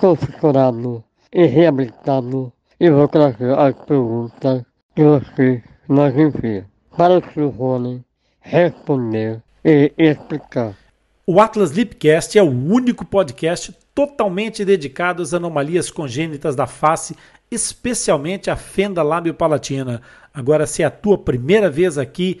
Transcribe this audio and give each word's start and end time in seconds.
sou 0.00 0.16
fissurado 0.16 1.04
e 1.32 1.46
reabilitado 1.46 2.52
e 2.78 2.90
vou 2.90 3.08
trazer 3.08 3.56
as 3.58 3.74
perguntas 3.84 4.62
que 4.94 5.04
você 5.04 5.62
nos 5.88 6.14
envia 6.16 6.66
para 6.96 7.22
o 7.36 7.48
Rony 7.48 8.04
responder 8.40 9.42
e 9.64 9.92
explicar. 9.96 10.74
O 11.26 11.40
Atlas 11.40 11.70
Lipcast 11.70 12.36
é 12.38 12.42
o 12.42 12.50
único 12.50 13.04
podcast 13.04 13.72
totalmente 13.94 14.64
dedicado 14.64 15.22
às 15.22 15.32
anomalias 15.32 15.90
congênitas 15.90 16.56
da 16.56 16.66
face, 16.66 17.16
especialmente 17.50 18.50
a 18.50 18.56
fenda 18.56 19.02
lábio-palatina. 19.02 20.02
Agora, 20.34 20.66
se 20.66 20.82
é 20.82 20.86
a 20.86 20.90
tua 20.90 21.16
primeira 21.16 21.70
vez 21.70 21.96
aqui 21.98 22.40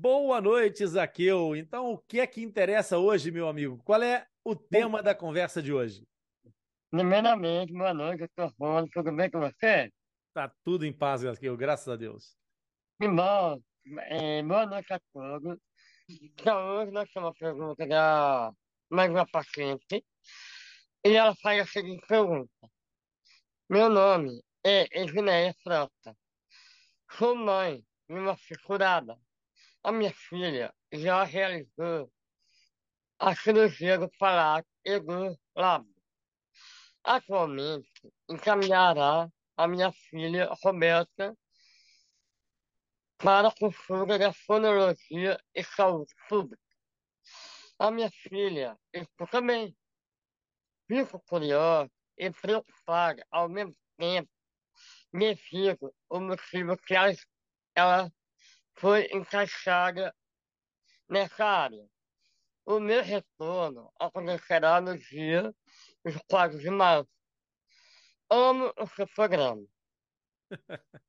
Boa 0.00 0.40
noite, 0.40 0.86
Zaqueu. 0.86 1.56
Então, 1.56 1.90
o 1.90 1.98
que 1.98 2.20
é 2.20 2.26
que 2.26 2.40
interessa 2.40 2.98
hoje, 2.98 3.32
meu 3.32 3.48
amigo? 3.48 3.82
Qual 3.84 4.00
é 4.00 4.28
o 4.44 4.54
tema 4.54 5.02
da 5.02 5.12
conversa 5.12 5.60
de 5.60 5.72
hoje? 5.72 6.06
Primeiramente, 6.88 7.72
boa 7.72 7.92
noite, 7.92 8.20
doutor 8.20 8.54
Rony. 8.60 8.88
Tudo 8.90 9.10
bem 9.10 9.28
com 9.28 9.40
você? 9.40 9.92
Tá 10.32 10.52
tudo 10.62 10.86
em 10.86 10.92
paz, 10.92 11.22
Zaqueu, 11.22 11.56
graças 11.56 11.88
a 11.88 11.96
Deus. 11.96 12.36
Irmão, 13.02 13.60
é, 14.02 14.40
boa 14.44 14.66
noite 14.66 14.92
a 14.92 15.00
todos. 15.12 15.58
Então, 16.08 16.76
hoje 16.76 16.92
nós 16.92 17.10
temos 17.10 17.30
uma 17.30 17.34
pergunta 17.34 17.84
da 17.84 18.52
mais 18.88 19.10
uma 19.10 19.26
paciente 19.26 20.04
e 21.04 21.12
ela 21.12 21.34
faz 21.42 21.60
a 21.60 21.66
seguinte 21.66 22.06
pergunta. 22.06 22.70
Meu 23.68 23.90
nome 23.90 24.40
é 24.64 25.02
Edneia 25.02 25.52
Frota. 25.60 26.16
Sou 27.10 27.34
mãe 27.34 27.84
de 28.08 28.14
uma 28.14 28.36
fissurada 28.36 29.18
a 29.88 29.92
minha 29.92 30.12
filha 30.12 30.70
já 30.92 31.24
realizou 31.24 32.12
a 33.18 33.34
cirurgia 33.34 33.96
do 33.96 34.10
palato 34.18 34.68
e 34.84 35.00
do 35.00 35.34
lábio. 35.56 35.94
Atualmente, 37.02 37.90
encaminhará 38.28 39.30
a 39.56 39.66
minha 39.66 39.90
filha 39.90 40.50
Roberta 40.62 41.34
para 43.16 43.48
a 43.48 43.54
consulta 43.54 44.18
da 44.18 44.30
fonologia 44.30 45.42
e 45.54 45.64
saúde 45.64 46.12
pública. 46.28 46.62
A 47.78 47.90
minha 47.90 48.10
filha 48.10 48.78
escuta 48.92 49.40
bem. 49.40 49.74
Fico 50.86 51.18
curiosa 51.20 51.90
e 52.18 52.30
preocupada 52.30 53.26
ao 53.30 53.48
mesmo 53.48 53.74
tempo 53.96 54.30
devido 55.14 55.94
ao 56.10 56.20
motivo 56.20 56.76
que 56.76 56.94
ela 57.74 58.12
foi 58.78 59.08
encaixada 59.12 60.14
nessa 61.08 61.44
área. 61.44 61.86
O 62.64 62.78
meu 62.78 63.02
retorno 63.02 63.90
acontecerá 63.98 64.80
no 64.80 64.96
dia 64.96 65.52
4 66.28 66.58
de 66.58 66.70
março. 66.70 67.08
Amo 68.30 68.72
o 68.78 68.86
seu 68.88 69.06
programa. 69.08 69.64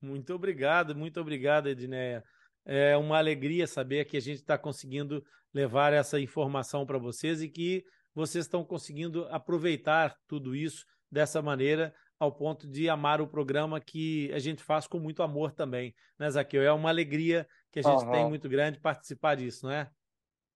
muito 0.00 0.34
obrigado, 0.34 0.96
muito 0.96 1.20
obrigado, 1.20 1.68
Edneia. 1.68 2.24
É 2.64 2.96
uma 2.96 3.18
alegria 3.18 3.66
saber 3.66 4.06
que 4.06 4.16
a 4.16 4.20
gente 4.20 4.40
está 4.40 4.58
conseguindo 4.58 5.24
levar 5.52 5.92
essa 5.92 6.18
informação 6.18 6.84
para 6.84 6.98
vocês 6.98 7.42
e 7.42 7.48
que 7.48 7.84
vocês 8.14 8.46
estão 8.46 8.64
conseguindo 8.64 9.26
aproveitar 9.26 10.16
tudo 10.26 10.56
isso 10.56 10.84
dessa 11.10 11.40
maneira 11.40 11.94
ao 12.18 12.32
ponto 12.32 12.66
de 12.66 12.88
amar 12.88 13.20
o 13.20 13.26
programa 13.26 13.80
que 13.80 14.32
a 14.32 14.38
gente 14.38 14.62
faz 14.62 14.86
com 14.86 14.98
muito 14.98 15.22
amor 15.22 15.52
também, 15.52 15.94
né, 16.18 16.30
Zaqueu? 16.30 16.62
É 16.62 16.72
uma 16.72 16.88
alegria 16.88 17.46
que 17.70 17.78
a 17.78 17.82
gente 17.82 18.04
uhum. 18.04 18.12
tem 18.12 18.28
muito 18.28 18.48
grande 18.48 18.80
participar 18.80 19.36
disso, 19.36 19.66
não 19.66 19.72
é? 19.72 19.90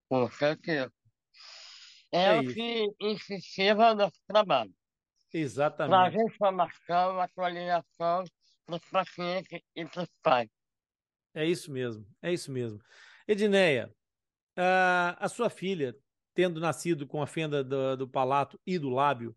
Com 0.09 0.31
certeza. 0.31 0.93
É, 2.13 2.25
é 2.25 2.39
o 2.39 2.43
isso. 2.43 2.55
que 2.55 2.87
incentiva 3.01 3.93
o 3.93 3.95
nosso 3.95 4.21
trabalho. 4.27 4.73
Exatamente. 5.33 5.91
Trazer 5.91 6.25
informação, 6.25 7.21
atualização 7.21 8.25
para 8.67 8.77
os 8.77 8.85
pacientes 8.91 9.61
e 9.77 9.85
para 9.85 10.03
os 10.03 10.09
pais. 10.23 10.49
É 11.35 11.45
isso 11.45 11.71
mesmo, 11.71 12.05
é 12.21 12.33
isso 12.33 12.51
mesmo. 12.51 12.81
Edneia, 13.29 13.95
a, 14.57 15.17
a 15.21 15.29
sua 15.29 15.49
filha, 15.49 15.95
tendo 16.35 16.59
nascido 16.59 17.07
com 17.07 17.23
a 17.23 17.27
fenda 17.27 17.63
do, 17.63 17.97
do 17.97 18.09
palato 18.09 18.61
e 18.67 18.79
do 18.79 18.89
lábio, 18.89 19.37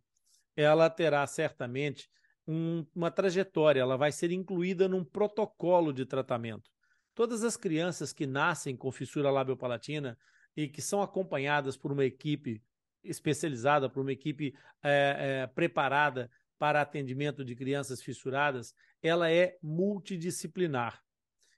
ela 0.55 0.89
terá 0.89 1.25
certamente 1.25 2.09
um, 2.47 2.85
uma 2.95 3.09
trajetória, 3.09 3.81
ela 3.81 3.97
vai 3.97 4.11
ser 4.11 4.31
incluída 4.31 4.87
num 4.87 5.03
protocolo 5.03 5.93
de 5.93 6.05
tratamento. 6.05 6.69
Todas 7.15 7.43
as 7.43 7.55
crianças 7.55 8.11
que 8.11 8.25
nascem 8.25 8.75
com 8.75 8.91
fissura 8.91 9.31
labiopalatina 9.31 10.17
e 10.55 10.67
que 10.67 10.81
são 10.81 11.01
acompanhadas 11.01 11.77
por 11.77 11.91
uma 11.91 12.05
equipe 12.05 12.61
especializada, 13.03 13.89
por 13.89 14.01
uma 14.01 14.11
equipe 14.11 14.53
é, 14.81 15.43
é, 15.43 15.47
preparada 15.47 16.29
para 16.57 16.81
atendimento 16.81 17.43
de 17.43 17.55
crianças 17.55 18.01
fissuradas, 18.01 18.73
ela 19.01 19.29
é 19.29 19.57
multidisciplinar. 19.61 21.01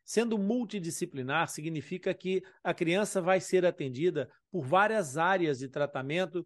Sendo 0.03 0.37
multidisciplinar, 0.37 1.47
significa 1.47 2.13
que 2.13 2.43
a 2.63 2.73
criança 2.73 3.21
vai 3.21 3.39
ser 3.39 3.65
atendida 3.65 4.29
por 4.51 4.63
várias 4.63 5.17
áreas 5.17 5.59
de 5.59 5.67
tratamento 5.67 6.45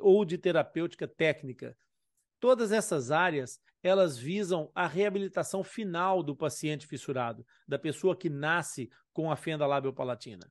ou 0.00 0.24
de 0.24 0.38
terapêutica 0.38 1.06
técnica. 1.06 1.76
Todas 2.40 2.70
essas 2.70 3.10
áreas, 3.10 3.60
elas 3.82 4.16
visam 4.16 4.70
a 4.74 4.86
reabilitação 4.86 5.64
final 5.64 6.22
do 6.22 6.36
paciente 6.36 6.86
fissurado, 6.86 7.44
da 7.66 7.78
pessoa 7.78 8.16
que 8.16 8.28
nasce 8.28 8.88
com 9.12 9.30
a 9.30 9.36
fenda 9.36 9.66
labiopalatina. 9.66 10.50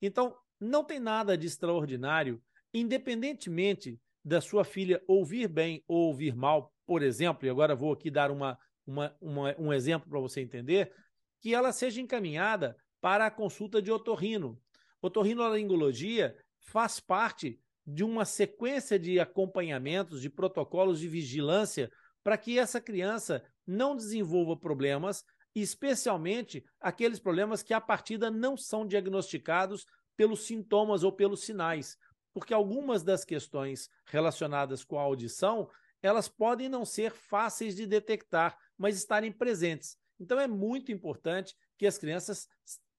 Então, 0.00 0.36
não 0.60 0.84
tem 0.84 1.00
nada 1.00 1.36
de 1.36 1.46
extraordinário, 1.46 2.42
independentemente 2.72 3.98
da 4.24 4.40
sua 4.40 4.64
filha 4.64 5.02
ouvir 5.06 5.48
bem 5.48 5.82
ou 5.86 6.08
ouvir 6.08 6.34
mal, 6.34 6.72
por 6.86 7.02
exemplo, 7.02 7.46
e 7.46 7.50
agora 7.50 7.74
vou 7.74 7.92
aqui 7.92 8.10
dar 8.10 8.30
uma, 8.30 8.58
uma, 8.86 9.16
uma 9.20 9.54
um 9.58 9.72
exemplo 9.72 10.08
para 10.08 10.20
você 10.20 10.40
entender, 10.40 10.92
que 11.40 11.54
ela 11.54 11.72
seja 11.72 12.00
encaminhada 12.00 12.76
para 13.00 13.26
a 13.26 13.30
consulta 13.30 13.82
de 13.82 13.92
otorrino. 13.92 14.58
Otorrinolaringologia 15.02 16.34
faz 16.60 16.98
parte 17.00 17.60
de 17.86 18.02
uma 18.02 18.24
sequência 18.24 18.98
de 18.98 19.20
acompanhamentos, 19.20 20.20
de 20.20 20.30
protocolos 20.30 20.98
de 20.98 21.08
vigilância 21.08 21.90
para 22.22 22.38
que 22.38 22.58
essa 22.58 22.80
criança 22.80 23.44
não 23.66 23.94
desenvolva 23.94 24.56
problemas, 24.56 25.24
especialmente 25.54 26.64
aqueles 26.80 27.20
problemas 27.20 27.62
que 27.62 27.74
a 27.74 27.80
partida 27.80 28.30
não 28.30 28.56
são 28.56 28.86
diagnosticados 28.86 29.84
pelos 30.16 30.46
sintomas 30.46 31.02
ou 31.02 31.12
pelos 31.12 31.44
sinais, 31.44 31.96
porque 32.32 32.54
algumas 32.54 33.02
das 33.02 33.24
questões 33.24 33.88
relacionadas 34.06 34.82
com 34.84 34.98
a 34.98 35.02
audição, 35.02 35.68
elas 36.02 36.28
podem 36.28 36.68
não 36.68 36.84
ser 36.84 37.12
fáceis 37.12 37.76
de 37.76 37.86
detectar, 37.86 38.58
mas 38.76 38.96
estarem 38.96 39.32
presentes. 39.32 39.96
Então 40.18 40.38
é 40.40 40.46
muito 40.46 40.90
importante 40.90 41.54
que 41.78 41.86
as 41.86 41.98
crianças 41.98 42.48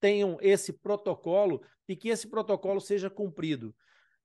tenham 0.00 0.38
esse 0.40 0.72
protocolo 0.72 1.62
e 1.88 1.96
que 1.96 2.08
esse 2.08 2.28
protocolo 2.28 2.80
seja 2.80 3.10
cumprido. 3.10 3.74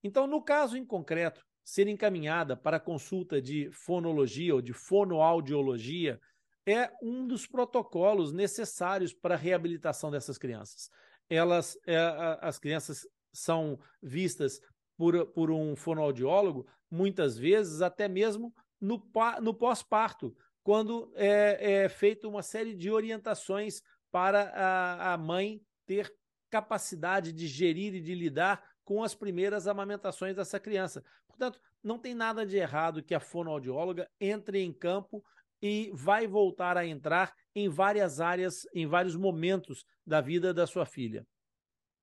Então, 0.04 0.28
no 0.28 0.42
caso 0.42 0.78
em 0.78 0.86
concreto, 0.86 1.46
ser 1.64 1.88
encaminhada 1.88 2.58
para 2.58 2.80
consulta 2.80 3.42
de 3.42 3.70
fonologia 3.72 4.54
ou 4.56 4.62
de 4.62 4.74
fonoaudiologia 4.74 6.20
é 6.66 6.92
um 7.02 7.26
dos 7.26 7.48
protocolos 7.48 8.32
necessários 8.32 9.14
para 9.14 9.36
a 9.36 9.38
reabilitação 9.38 10.12
dessas 10.12 10.38
crianças. 10.38 10.90
Elas, 11.30 11.78
é, 11.86 11.98
as 12.42 12.60
crianças 12.60 13.08
são 13.34 13.80
vistas 14.02 14.60
por, 14.98 15.26
por 15.28 15.50
um 15.50 15.76
fonoaudiólogo, 15.76 16.68
muitas 16.90 17.38
vezes 17.38 17.82
até 17.82 18.08
mesmo 18.08 18.54
no, 18.80 19.02
no 19.42 19.54
pós-parto, 19.54 20.36
quando 20.64 21.12
é, 21.16 21.84
é 21.84 21.90
feita 21.90 22.28
uma 22.28 22.44
série 22.44 22.76
de 22.76 22.92
orientações 22.92 23.82
para 24.12 24.50
a, 24.50 25.14
a 25.14 25.18
mãe 25.18 25.62
ter 25.88 26.14
capacidade 26.50 27.32
de 27.32 27.48
gerir 27.48 27.96
e 27.96 28.02
de 28.02 28.14
lidar 28.14 28.64
com 28.92 29.06
as 29.06 29.16
primeiras 29.16 29.68
amamentações 29.68 30.36
dessa 30.36 30.60
criança. 30.60 31.02
Portanto, 31.26 31.62
não 31.82 31.98
tem 31.98 32.14
nada 32.14 32.46
de 32.46 32.58
errado 32.58 33.02
que 33.02 33.16
a 33.16 33.22
fonoaudióloga 33.22 34.12
entre 34.20 34.60
em 34.60 34.74
campo 34.74 35.24
e 35.62 35.90
vai 35.94 36.28
voltar 36.28 36.76
a 36.76 36.86
entrar 36.86 37.34
em 37.56 37.70
várias 37.70 38.20
áreas, 38.20 38.68
em 38.74 38.86
vários 38.86 39.16
momentos 39.16 39.86
da 40.06 40.20
vida 40.20 40.54
da 40.54 40.68
sua 40.68 40.86
filha. 40.86 41.26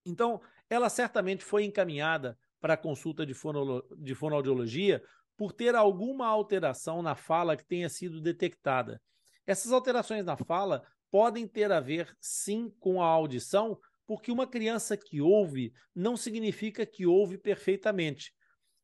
Então, 0.07 0.41
ela 0.71 0.89
certamente 0.89 1.45
foi 1.45 1.65
encaminhada 1.65 2.39
para 2.59 2.73
a 2.73 2.79
consulta 2.79 3.27
de, 3.27 3.35
fonolo, 3.35 3.85
de 3.95 4.15
fonoaudiologia 4.15 5.05
por 5.37 5.53
ter 5.53 5.75
alguma 5.75 6.27
alteração 6.27 7.03
na 7.03 7.15
fala 7.15 7.55
que 7.55 7.67
tenha 7.67 7.91
sido 7.91 8.19
detectada. 8.19 8.99
Essas 9.47 9.73
alterações 9.73 10.25
na 10.25 10.39
fala 10.39 10.83
podem 11.11 11.47
ter 11.47 11.71
a 11.71 11.81
ver, 11.81 12.17
sim, 12.19 12.73
com 12.81 13.03
a 13.03 13.07
audição, 13.07 13.79
porque 14.09 14.33
uma 14.33 14.47
criança 14.47 14.97
que 14.97 15.21
ouve 15.21 15.71
não 15.95 16.17
significa 16.17 16.87
que 16.87 17.05
ouve 17.07 17.37
perfeitamente. 17.37 18.33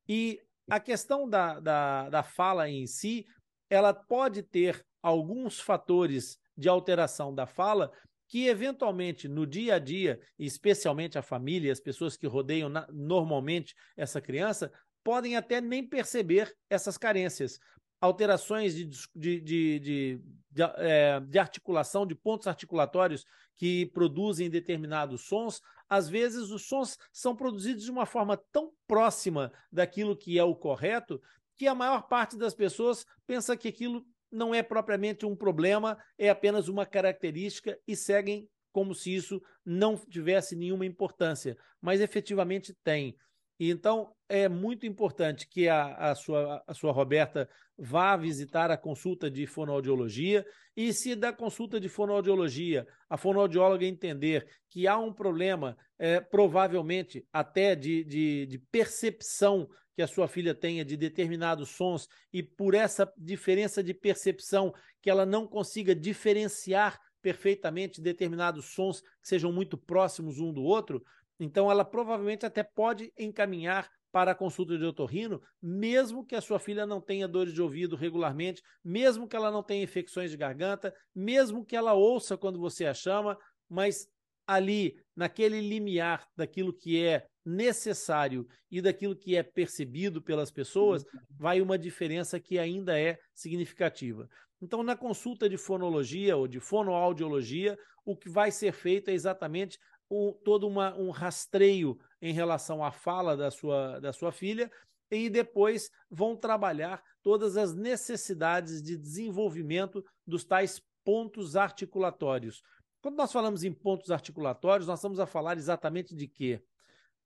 E 0.06 0.38
a 0.70 0.78
questão 0.78 1.26
da, 1.26 1.58
da, 1.58 2.10
da 2.10 2.22
fala 2.22 2.68
em 2.68 2.86
si, 2.86 3.24
ela 3.70 3.94
pode 3.94 4.42
ter 4.42 4.84
alguns 5.02 5.58
fatores 5.58 6.38
de 6.54 6.68
alteração 6.68 7.34
da 7.34 7.46
fala 7.46 7.90
que, 8.28 8.46
eventualmente, 8.46 9.26
no 9.26 9.46
dia 9.46 9.76
a 9.76 9.78
dia, 9.78 10.20
especialmente 10.38 11.16
a 11.16 11.22
família, 11.22 11.72
as 11.72 11.80
pessoas 11.80 12.18
que 12.18 12.26
rodeiam 12.26 12.68
na, 12.68 12.86
normalmente 12.92 13.74
essa 13.96 14.20
criança, 14.20 14.70
podem 15.02 15.36
até 15.36 15.58
nem 15.58 15.86
perceber 15.86 16.54
essas 16.68 16.98
carências. 16.98 17.58
Alterações 18.04 18.74
de, 18.74 18.84
de, 18.84 19.40
de, 19.40 19.40
de, 19.40 20.20
de, 20.50 20.62
é, 20.76 21.20
de 21.20 21.38
articulação, 21.38 22.06
de 22.06 22.14
pontos 22.14 22.46
articulatórios 22.46 23.24
que 23.56 23.86
produzem 23.86 24.50
determinados 24.50 25.22
sons, 25.22 25.62
às 25.88 26.08
vezes 26.08 26.50
os 26.50 26.66
sons 26.66 26.98
são 27.12 27.34
produzidos 27.34 27.84
de 27.84 27.90
uma 27.90 28.04
forma 28.04 28.36
tão 28.52 28.72
próxima 28.86 29.50
daquilo 29.72 30.16
que 30.16 30.38
é 30.38 30.44
o 30.44 30.54
correto 30.54 31.20
que 31.56 31.66
a 31.66 31.74
maior 31.74 32.02
parte 32.08 32.36
das 32.36 32.54
pessoas 32.54 33.06
pensa 33.26 33.56
que 33.56 33.68
aquilo 33.68 34.04
não 34.30 34.54
é 34.54 34.62
propriamente 34.62 35.24
um 35.24 35.34
problema, 35.34 35.96
é 36.18 36.28
apenas 36.28 36.68
uma 36.68 36.84
característica 36.84 37.78
e 37.86 37.96
seguem 37.96 38.48
como 38.70 38.94
se 38.94 39.14
isso 39.14 39.40
não 39.64 39.96
tivesse 39.96 40.54
nenhuma 40.54 40.84
importância, 40.84 41.56
mas 41.80 42.00
efetivamente 42.00 42.76
tem. 42.82 43.16
Então, 43.58 44.12
é 44.28 44.48
muito 44.48 44.84
importante 44.84 45.46
que 45.46 45.68
a, 45.68 45.94
a, 46.10 46.14
sua, 46.14 46.62
a 46.66 46.74
sua 46.74 46.92
Roberta 46.92 47.48
vá 47.78 48.16
visitar 48.16 48.70
a 48.70 48.76
consulta 48.76 49.30
de 49.30 49.46
fonoaudiologia 49.46 50.44
e, 50.76 50.92
se 50.92 51.14
da 51.14 51.32
consulta 51.32 51.78
de 51.78 51.88
fonoaudiologia 51.88 52.86
a 53.08 53.16
fonoaudióloga 53.16 53.84
entender 53.84 54.46
que 54.68 54.86
há 54.88 54.98
um 54.98 55.12
problema, 55.12 55.76
é, 55.98 56.20
provavelmente 56.20 57.24
até 57.32 57.76
de, 57.76 58.02
de, 58.04 58.46
de 58.46 58.58
percepção 58.58 59.68
que 59.94 60.02
a 60.02 60.06
sua 60.08 60.26
filha 60.26 60.54
tenha 60.54 60.84
de 60.84 60.96
determinados 60.96 61.70
sons 61.70 62.08
e 62.32 62.42
por 62.42 62.74
essa 62.74 63.10
diferença 63.16 63.82
de 63.82 63.94
percepção 63.94 64.74
que 65.00 65.08
ela 65.08 65.24
não 65.24 65.46
consiga 65.46 65.94
diferenciar 65.94 67.00
perfeitamente 67.22 68.02
determinados 68.02 68.66
sons 68.74 69.00
que 69.00 69.28
sejam 69.28 69.50
muito 69.50 69.78
próximos 69.78 70.38
um 70.40 70.52
do 70.52 70.62
outro, 70.62 71.02
então, 71.38 71.70
ela 71.70 71.84
provavelmente 71.84 72.46
até 72.46 72.62
pode 72.62 73.12
encaminhar 73.18 73.88
para 74.12 74.30
a 74.30 74.34
consulta 74.34 74.78
de 74.78 74.84
otorrino, 74.84 75.42
mesmo 75.60 76.24
que 76.24 76.36
a 76.36 76.40
sua 76.40 76.60
filha 76.60 76.86
não 76.86 77.00
tenha 77.00 77.26
dores 77.26 77.52
de 77.52 77.60
ouvido 77.60 77.96
regularmente, 77.96 78.62
mesmo 78.84 79.26
que 79.26 79.34
ela 79.34 79.50
não 79.50 79.62
tenha 79.62 79.82
infecções 79.82 80.30
de 80.30 80.36
garganta, 80.36 80.94
mesmo 81.12 81.64
que 81.64 81.74
ela 81.74 81.94
ouça 81.94 82.36
quando 82.36 82.60
você 82.60 82.86
a 82.86 82.94
chama, 82.94 83.36
mas 83.68 84.06
ali, 84.46 84.94
naquele 85.16 85.60
limiar 85.60 86.24
daquilo 86.36 86.72
que 86.72 87.02
é 87.02 87.26
necessário 87.44 88.46
e 88.70 88.80
daquilo 88.80 89.16
que 89.16 89.36
é 89.36 89.42
percebido 89.42 90.22
pelas 90.22 90.50
pessoas, 90.50 91.04
vai 91.30 91.60
uma 91.60 91.76
diferença 91.76 92.38
que 92.38 92.58
ainda 92.58 92.98
é 92.98 93.18
significativa. 93.34 94.28
Então, 94.62 94.82
na 94.82 94.96
consulta 94.96 95.48
de 95.48 95.56
fonologia 95.56 96.36
ou 96.36 96.46
de 96.46 96.60
fonoaudiologia, 96.60 97.76
o 98.04 98.16
que 98.16 98.28
vai 98.28 98.50
ser 98.50 98.72
feito 98.72 99.08
é 99.08 99.12
exatamente 99.12 99.78
um, 100.14 100.32
todo 100.44 100.66
uma, 100.68 100.94
um 100.96 101.10
rastreio 101.10 101.98
em 102.22 102.32
relação 102.32 102.84
à 102.84 102.90
fala 102.90 103.36
da 103.36 103.50
sua, 103.50 103.98
da 104.00 104.12
sua 104.12 104.30
filha 104.30 104.70
e 105.10 105.28
depois 105.28 105.90
vão 106.10 106.36
trabalhar 106.36 107.02
todas 107.22 107.56
as 107.56 107.74
necessidades 107.74 108.82
de 108.82 108.96
desenvolvimento 108.96 110.04
dos 110.26 110.44
tais 110.44 110.80
pontos 111.04 111.56
articulatórios. 111.56 112.62
Quando 113.02 113.16
nós 113.16 113.32
falamos 113.32 113.64
em 113.64 113.72
pontos 113.72 114.10
articulatórios, 114.10 114.86
nós 114.86 114.98
estamos 114.98 115.20
a 115.20 115.26
falar 115.26 115.58
exatamente 115.58 116.14
de 116.14 116.26
quê? 116.26 116.62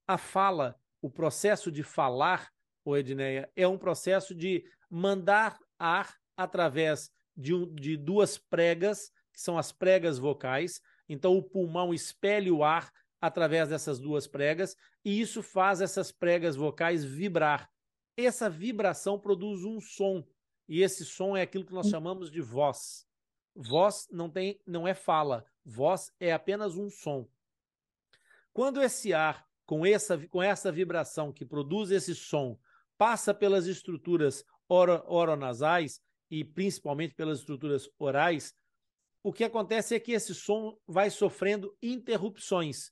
A 0.07 0.17
fala, 0.17 0.75
o 1.01 1.09
processo 1.09 1.71
de 1.71 1.83
falar, 1.83 2.49
o 2.83 2.97
Edneia, 2.97 3.49
é 3.55 3.67
um 3.67 3.77
processo 3.77 4.35
de 4.35 4.65
mandar 4.89 5.57
ar 5.77 6.13
através 6.35 7.09
de, 7.35 7.53
um, 7.53 7.73
de 7.73 7.95
duas 7.95 8.37
pregas, 8.37 9.11
que 9.31 9.39
são 9.39 9.57
as 9.57 9.71
pregas 9.71 10.17
vocais, 10.17 10.81
então 11.09 11.35
o 11.35 11.43
pulmão 11.43 11.93
expele 11.93 12.51
o 12.51 12.63
ar 12.63 12.93
através 13.19 13.67
dessas 13.67 13.99
duas 13.99 14.27
pregas 14.27 14.77
e 15.03 15.19
isso 15.19 15.41
faz 15.41 15.81
essas 15.81 16.11
pregas 16.11 16.55
vocais 16.55 17.03
vibrar. 17.03 17.69
Essa 18.15 18.49
vibração 18.49 19.19
produz 19.19 19.65
um 19.65 19.81
som 19.81 20.23
e 20.67 20.81
esse 20.81 21.03
som 21.03 21.35
é 21.35 21.41
aquilo 21.41 21.65
que 21.65 21.73
nós 21.73 21.89
chamamos 21.89 22.31
de 22.31 22.39
voz. 22.39 23.05
Voz 23.55 24.07
não 24.11 24.29
tem, 24.29 24.61
não 24.65 24.87
é 24.87 24.93
fala. 24.93 25.43
Voz 25.65 26.13
é 26.19 26.31
apenas 26.31 26.75
um 26.77 26.89
som. 26.89 27.27
Quando 28.53 28.81
esse 28.81 29.13
ar 29.13 29.45
com 29.65 29.85
essa, 29.85 30.17
com 30.27 30.41
essa 30.41 30.71
vibração 30.71 31.31
que 31.31 31.45
produz 31.45 31.91
esse 31.91 32.15
som 32.15 32.57
passa 32.97 33.33
pelas 33.33 33.67
estruturas 33.67 34.43
oro, 34.67 35.03
oronasais 35.07 36.01
e 36.29 36.43
principalmente 36.43 37.15
pelas 37.15 37.39
estruturas 37.39 37.89
orais, 37.97 38.53
o 39.23 39.33
que 39.33 39.43
acontece 39.43 39.95
é 39.95 39.99
que 39.99 40.13
esse 40.13 40.33
som 40.33 40.77
vai 40.87 41.09
sofrendo 41.09 41.75
interrupções. 41.81 42.91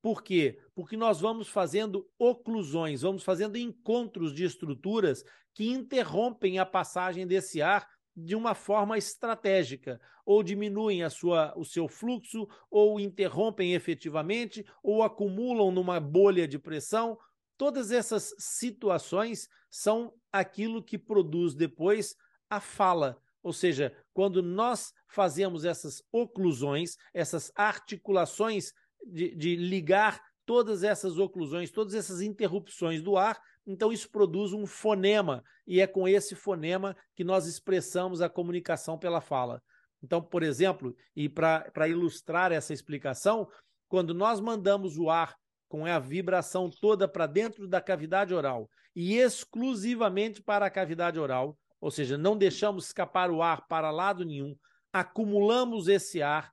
Por 0.00 0.22
quê? 0.22 0.58
Porque 0.74 0.96
nós 0.96 1.20
vamos 1.20 1.48
fazendo 1.48 2.08
oclusões, 2.18 3.02
vamos 3.02 3.24
fazendo 3.24 3.56
encontros 3.56 4.32
de 4.32 4.44
estruturas 4.44 5.24
que 5.52 5.68
interrompem 5.68 6.58
a 6.58 6.66
passagem 6.66 7.26
desse 7.26 7.60
ar 7.60 7.88
de 8.14 8.34
uma 8.34 8.54
forma 8.54 8.98
estratégica, 8.98 10.00
ou 10.24 10.42
diminuem 10.42 11.02
a 11.04 11.10
sua, 11.10 11.52
o 11.56 11.64
seu 11.64 11.88
fluxo, 11.88 12.48
ou 12.70 12.98
interrompem 12.98 13.74
efetivamente, 13.74 14.64
ou 14.82 15.02
acumulam 15.02 15.70
numa 15.70 16.00
bolha 16.00 16.46
de 16.46 16.58
pressão. 16.58 17.16
Todas 17.56 17.90
essas 17.92 18.34
situações 18.38 19.48
são 19.70 20.12
aquilo 20.32 20.82
que 20.82 20.98
produz 20.98 21.54
depois 21.54 22.16
a 22.50 22.60
fala, 22.60 23.20
ou 23.42 23.52
seja, 23.52 23.96
quando 24.12 24.42
nós 24.42 24.92
fazemos 25.06 25.64
essas 25.64 26.02
oclusões, 26.12 26.96
essas 27.14 27.52
articulações 27.54 28.72
de, 29.06 29.34
de 29.34 29.56
ligar 29.56 30.20
todas 30.44 30.82
essas 30.82 31.18
oclusões, 31.18 31.70
todas 31.70 31.94
essas 31.94 32.20
interrupções 32.20 33.02
do 33.02 33.16
ar, 33.16 33.38
então 33.66 33.92
isso 33.92 34.10
produz 34.10 34.52
um 34.52 34.66
fonema, 34.66 35.44
e 35.66 35.80
é 35.80 35.86
com 35.86 36.08
esse 36.08 36.34
fonema 36.34 36.96
que 37.14 37.22
nós 37.22 37.46
expressamos 37.46 38.22
a 38.22 38.28
comunicação 38.28 38.98
pela 38.98 39.20
fala. 39.20 39.62
Então, 40.02 40.22
por 40.22 40.42
exemplo, 40.42 40.96
e 41.14 41.28
para 41.28 41.88
ilustrar 41.88 42.50
essa 42.50 42.72
explicação, 42.72 43.48
quando 43.88 44.14
nós 44.14 44.40
mandamos 44.40 44.96
o 44.96 45.10
ar 45.10 45.36
com 45.68 45.84
a 45.84 45.98
vibração 45.98 46.70
toda 46.70 47.06
para 47.06 47.26
dentro 47.26 47.68
da 47.68 47.80
cavidade 47.80 48.32
oral 48.32 48.70
e 48.96 49.16
exclusivamente 49.16 50.42
para 50.42 50.66
a 50.66 50.70
cavidade 50.70 51.18
oral, 51.18 51.56
ou 51.80 51.90
seja, 51.90 52.18
não 52.18 52.36
deixamos 52.36 52.86
escapar 52.86 53.30
o 53.30 53.42
ar 53.42 53.66
para 53.66 53.90
lado 53.90 54.24
nenhum, 54.24 54.56
acumulamos 54.92 55.88
esse 55.88 56.22
ar 56.22 56.52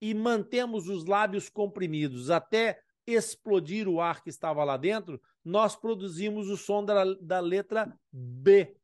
e 0.00 0.14
mantemos 0.14 0.88
os 0.88 1.04
lábios 1.04 1.48
comprimidos 1.48 2.30
até 2.30 2.80
explodir 3.06 3.88
o 3.88 4.00
ar 4.00 4.22
que 4.22 4.30
estava 4.30 4.64
lá 4.64 4.76
dentro, 4.76 5.20
nós 5.44 5.74
produzimos 5.74 6.48
o 6.48 6.56
som 6.56 6.84
da, 6.84 7.04
da 7.20 7.40
letra 7.40 7.92
B. 8.12 8.76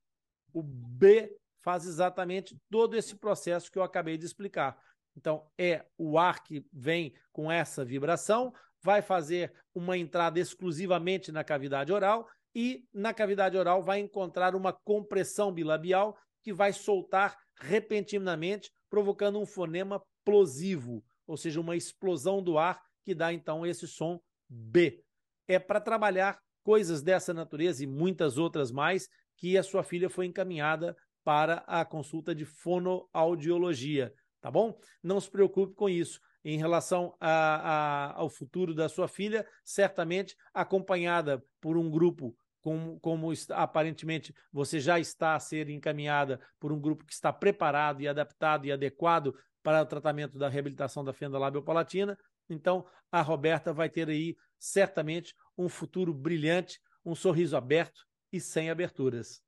O 0.52 0.62
B 0.62 1.37
faz 1.61 1.87
exatamente 1.87 2.57
todo 2.71 2.97
esse 2.97 3.16
processo 3.16 3.71
que 3.71 3.78
eu 3.78 3.83
acabei 3.83 4.16
de 4.16 4.26
explicar. 4.26 4.76
Então, 5.16 5.47
é 5.57 5.85
o 5.97 6.18
ar 6.18 6.42
que 6.42 6.64
vem 6.73 7.12
com 7.33 7.50
essa 7.50 7.85
vibração, 7.85 8.52
vai 8.80 9.02
fazer 9.02 9.52
uma 9.75 9.99
entrada 9.99 10.38
exclusivamente 10.38 11.33
na 11.33 11.42
cavidade 11.42 11.92
oral 11.92 12.28
e 12.61 12.85
na 12.93 13.15
cavidade 13.15 13.57
oral 13.57 13.81
vai 13.81 14.00
encontrar 14.00 14.57
uma 14.57 14.73
compressão 14.73 15.53
bilabial 15.53 16.19
que 16.43 16.53
vai 16.53 16.73
soltar 16.73 17.38
repentinamente, 17.61 18.69
provocando 18.91 19.38
um 19.38 19.47
fonema 19.47 20.03
plosivo, 20.25 21.05
ou 21.25 21.37
seja, 21.37 21.61
uma 21.61 21.77
explosão 21.77 22.43
do 22.43 22.59
ar 22.59 22.83
que 23.05 23.15
dá 23.15 23.33
então 23.33 23.65
esse 23.65 23.87
som 23.87 24.21
B. 24.49 25.00
É 25.47 25.57
para 25.61 25.81
trabalhar 25.81 26.41
coisas 26.65 27.00
dessa 27.00 27.33
natureza 27.33 27.85
e 27.85 27.87
muitas 27.87 28.38
outras 28.38 28.73
mais 28.73 29.09
que 29.37 29.57
a 29.57 29.62
sua 29.62 29.85
filha 29.85 30.11
foi 30.11 30.27
encaminhada 30.27 30.97
para 31.23 31.59
a 31.59 31.85
consulta 31.85 32.35
de 32.35 32.45
fonoaudiologia, 32.45 34.12
tá 34.41 34.50
bom? 34.50 34.77
Não 35.00 35.21
se 35.21 35.31
preocupe 35.31 35.77
com 35.77 35.88
isso. 35.88 36.21
Em 36.45 36.59
relação 36.59 37.15
a, 37.21 37.29
a, 37.31 38.12
ao 38.15 38.29
futuro 38.29 38.75
da 38.75 38.88
sua 38.88 39.07
filha, 39.07 39.47
certamente 39.65 40.35
acompanhada 40.53 41.41
por 41.61 41.77
um 41.77 41.88
grupo 41.88 42.37
como, 42.61 42.99
como 43.00 43.33
aparentemente 43.50 44.35
você 44.53 44.81
já 44.81 44.99
está 44.99 45.35
a 45.35 45.41
ser 45.41 45.69
encaminhada 45.69 46.41
por 46.59 46.73
um 46.73 46.81
grupo 46.81 47.05
que 47.05 47.12
está 47.12 47.33
preparado 47.33 48.00
e 48.00 48.09
adaptado 48.09 48.67
e 48.67 48.73
adequado 48.73 49.35
para 49.62 49.83
o 49.83 49.87
tratamento 49.87 50.38
da 50.38 50.49
reabilitação 50.49 51.05
da 51.05 51.12
fenda 51.12 51.38
labiopalatina. 51.38 52.17
Então, 52.49 52.87
a 53.12 53.21
Roberta 53.21 53.73
vai 53.73 53.88
ter 53.88 54.09
aí 54.09 54.37
certamente 54.59 55.35
um 55.57 55.69
futuro 55.69 56.12
brilhante, 56.12 56.81
um 57.05 57.15
sorriso 57.15 57.57
aberto 57.57 58.07
e 58.33 58.41
sem 58.41 58.71
aberturas. 58.71 59.43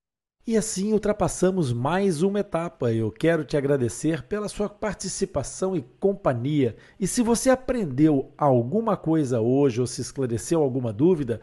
E 0.47 0.57
assim 0.57 0.93
ultrapassamos 0.93 1.71
mais 1.71 2.23
uma 2.23 2.41
etapa. 2.41 2.93
Eu 2.93 3.13
quero 3.13 3.45
te 3.45 3.57
agradecer 3.57 4.23
pela 4.23 4.49
sua 4.49 4.71
participação 4.71 5.77
e 5.77 5.83
companhia. 5.83 6.77
E 6.99 7.07
se 7.07 7.23
você 7.23 7.51
aprendeu 7.51 8.33
alguma 8.39 8.97
coisa 8.97 9.41
hoje 9.41 9.81
ou 9.81 9.87
se 9.87 10.01
esclareceu 10.01 10.63
alguma 10.63 10.93
dúvida, 10.93 11.43